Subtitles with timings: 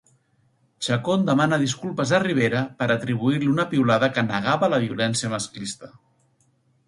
[0.85, 5.91] Chacón demana disculpes a Rivera per atribuir-li una piulada que negava la violència masclista.